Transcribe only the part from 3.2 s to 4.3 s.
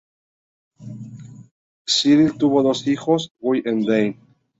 Guy and Dan.